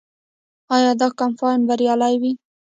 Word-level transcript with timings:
آیا 0.75 0.91
دا 1.01 1.07
کمپاین 1.19 1.59
بریالی 1.67 2.15
و؟ 2.21 2.23